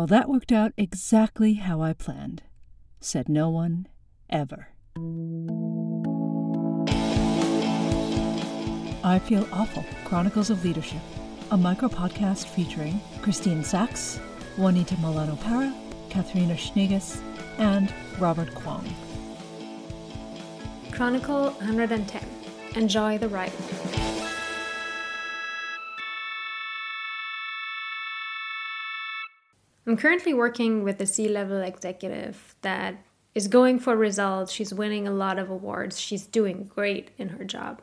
Well, 0.00 0.06
that 0.06 0.30
worked 0.30 0.50
out 0.50 0.72
exactly 0.78 1.52
how 1.52 1.82
I 1.82 1.92
planned, 1.92 2.42
said 3.00 3.28
no 3.28 3.50
one 3.50 3.86
ever. 4.30 4.68
I 9.04 9.18
Feel 9.18 9.46
Awful 9.52 9.84
Chronicles 10.06 10.48
of 10.48 10.64
Leadership, 10.64 11.02
a 11.50 11.58
micro 11.58 11.90
podcast 11.90 12.46
featuring 12.46 12.98
Christine 13.20 13.62
Sachs, 13.62 14.18
Juanita 14.56 14.96
Milano 15.02 15.36
Para, 15.36 15.70
Catharina 16.08 16.54
Schneegass, 16.54 17.20
and 17.58 17.92
Robert 18.18 18.48
Kuang. 18.54 18.90
Chronicle 20.92 21.50
110 21.50 22.26
Enjoy 22.74 23.18
the 23.18 23.28
Ride. 23.28 23.52
I'm 29.90 29.96
currently 29.96 30.32
working 30.32 30.84
with 30.84 31.00
a 31.00 31.06
C 31.06 31.26
level 31.26 31.60
executive 31.62 32.54
that 32.62 32.94
is 33.34 33.48
going 33.48 33.80
for 33.80 33.96
results. 33.96 34.52
She's 34.52 34.72
winning 34.72 35.08
a 35.08 35.12
lot 35.12 35.36
of 35.36 35.50
awards. 35.50 35.98
She's 35.98 36.28
doing 36.28 36.70
great 36.72 37.10
in 37.18 37.30
her 37.30 37.42
job. 37.42 37.82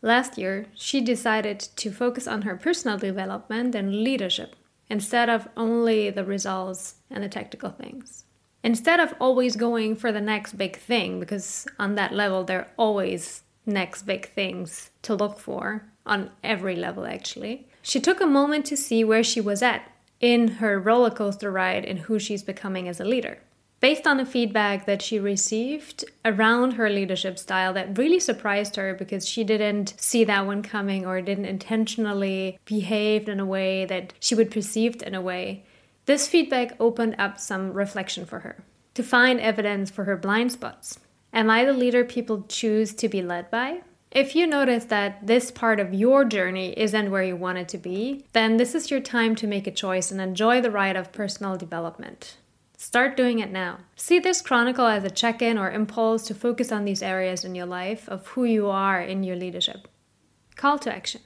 Last 0.00 0.38
year, 0.38 0.64
she 0.74 1.02
decided 1.02 1.60
to 1.60 1.90
focus 1.90 2.26
on 2.26 2.40
her 2.42 2.56
personal 2.56 2.96
development 2.96 3.74
and 3.74 4.02
leadership 4.02 4.56
instead 4.88 5.28
of 5.28 5.46
only 5.54 6.08
the 6.08 6.24
results 6.24 6.94
and 7.10 7.22
the 7.22 7.28
technical 7.28 7.68
things. 7.68 8.24
Instead 8.64 8.98
of 8.98 9.14
always 9.20 9.54
going 9.54 9.94
for 9.94 10.10
the 10.10 10.22
next 10.22 10.54
big 10.54 10.78
thing, 10.78 11.20
because 11.20 11.66
on 11.78 11.96
that 11.96 12.14
level, 12.14 12.44
there 12.44 12.60
are 12.60 12.68
always 12.78 13.42
next 13.66 14.04
big 14.04 14.26
things 14.30 14.90
to 15.02 15.14
look 15.14 15.38
for 15.38 15.84
on 16.06 16.30
every 16.42 16.76
level, 16.76 17.04
actually, 17.04 17.68
she 17.82 18.00
took 18.00 18.22
a 18.22 18.26
moment 18.26 18.64
to 18.66 18.76
see 18.76 19.04
where 19.04 19.22
she 19.22 19.40
was 19.40 19.60
at 19.60 19.86
in 20.22 20.48
her 20.48 20.78
roller 20.78 21.10
coaster 21.10 21.50
ride 21.50 21.84
and 21.84 21.98
who 21.98 22.18
she's 22.18 22.42
becoming 22.42 22.88
as 22.88 23.00
a 23.00 23.04
leader. 23.04 23.38
Based 23.80 24.06
on 24.06 24.16
the 24.16 24.24
feedback 24.24 24.86
that 24.86 25.02
she 25.02 25.18
received 25.18 26.04
around 26.24 26.74
her 26.74 26.88
leadership 26.88 27.36
style, 27.36 27.72
that 27.72 27.98
really 27.98 28.20
surprised 28.20 28.76
her 28.76 28.94
because 28.94 29.28
she 29.28 29.42
didn't 29.42 29.94
see 29.98 30.22
that 30.22 30.46
one 30.46 30.62
coming 30.62 31.04
or 31.04 31.20
didn't 31.20 31.46
intentionally 31.46 32.60
behave 32.64 33.28
in 33.28 33.40
a 33.40 33.44
way 33.44 33.84
that 33.84 34.12
she 34.20 34.36
would 34.36 34.52
perceived 34.52 35.02
in 35.02 35.16
a 35.16 35.20
way. 35.20 35.64
This 36.06 36.28
feedback 36.28 36.76
opened 36.78 37.16
up 37.18 37.40
some 37.40 37.72
reflection 37.72 38.24
for 38.24 38.38
her 38.40 38.64
to 38.94 39.02
find 39.02 39.40
evidence 39.40 39.90
for 39.90 40.04
her 40.04 40.16
blind 40.16 40.52
spots. 40.52 41.00
Am 41.32 41.50
I 41.50 41.64
the 41.64 41.72
leader 41.72 42.04
people 42.04 42.44
choose 42.48 42.94
to 42.94 43.08
be 43.08 43.20
led 43.20 43.50
by? 43.50 43.80
If 44.14 44.36
you 44.36 44.46
notice 44.46 44.84
that 44.86 45.26
this 45.26 45.50
part 45.50 45.80
of 45.80 45.94
your 45.94 46.26
journey 46.26 46.74
isn't 46.76 47.10
where 47.10 47.22
you 47.22 47.34
want 47.34 47.56
it 47.56 47.68
to 47.70 47.78
be, 47.78 48.26
then 48.34 48.58
this 48.58 48.74
is 48.74 48.90
your 48.90 49.00
time 49.00 49.34
to 49.36 49.46
make 49.46 49.66
a 49.66 49.70
choice 49.70 50.10
and 50.10 50.20
enjoy 50.20 50.60
the 50.60 50.70
ride 50.70 50.96
of 50.96 51.12
personal 51.12 51.56
development. 51.56 52.36
Start 52.76 53.16
doing 53.16 53.38
it 53.38 53.50
now. 53.50 53.78
See 53.96 54.18
this 54.18 54.42
chronicle 54.42 54.84
as 54.86 55.02
a 55.04 55.10
check 55.10 55.40
in 55.40 55.56
or 55.56 55.70
impulse 55.70 56.26
to 56.26 56.34
focus 56.34 56.70
on 56.70 56.84
these 56.84 57.02
areas 57.02 57.42
in 57.42 57.54
your 57.54 57.64
life 57.64 58.06
of 58.06 58.26
who 58.26 58.44
you 58.44 58.68
are 58.68 59.00
in 59.00 59.22
your 59.22 59.36
leadership. 59.36 59.88
Call 60.56 60.78
to 60.80 60.94
action. 60.94 61.22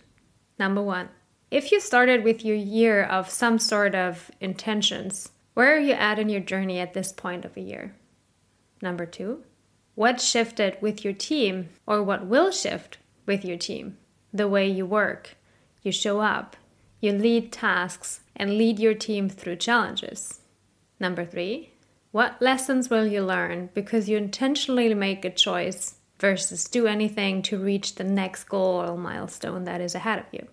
Number 0.57 0.81
one, 0.81 1.09
if 1.51 1.73
you 1.73 1.81
started 1.81 2.23
with 2.23 2.45
your 2.45 2.55
year 2.55 3.03
of 3.03 3.29
some 3.29 3.59
sort 3.59 3.97
of 3.97 4.31
intentions, 4.41 5.31
where 5.55 5.75
are 5.75 5.81
you 5.81 5.95
at 5.95 6.21
in 6.21 6.29
your 6.29 6.41
journey 6.41 6.79
at 6.79 6.95
this 6.95 7.13
point 7.13 7.45
of 7.45 7.57
a 7.57 7.61
year? 7.61 7.97
Number 8.81 9.07
two, 9.07 9.43
what 9.97 10.21
shifted 10.21 10.77
with 10.81 11.05
your 11.05 11.15
team, 11.15 11.71
or 11.87 12.03
what 12.03 12.27
will 12.27 12.51
shift 12.53 12.99
with 13.25 13.45
your 13.45 13.57
team? 13.57 13.97
The 14.33 14.47
way 14.47 14.69
you 14.69 14.87
work, 14.87 15.37
you 15.83 15.91
show 15.91 16.21
up, 16.21 16.57
you 17.01 17.13
lead 17.13 17.51
tasks, 17.51 18.21
and 18.37 18.59
lead 18.59 18.79
your 18.79 18.95
team 18.95 19.29
through 19.29 19.57
challenges. 19.57 20.41
Number 21.01 21.25
three, 21.25 21.73
what 22.13 22.41
lessons 22.41 22.89
will 22.91 23.07
you 23.07 23.23
learn 23.23 23.71
because 23.75 24.09
you 24.09 24.17
intentionally 24.19 24.95
make 24.95 25.25
a 25.25 25.31
choice 25.31 25.97
versus 26.19 26.69
do 26.69 26.87
anything 26.87 27.43
to 27.43 27.59
reach 27.59 27.95
the 27.95 28.05
next 28.05 28.45
goal 28.45 28.83
or 28.83 28.97
milestone 28.97 29.65
that 29.65 29.81
is 29.81 29.95
ahead 29.95 30.19
of 30.19 30.27
you? 30.31 30.47